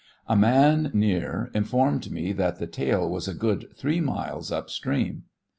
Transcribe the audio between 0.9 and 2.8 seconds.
near informed me that the